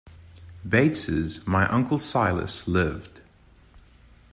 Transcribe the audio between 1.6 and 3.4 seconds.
Uncle Silas" lived.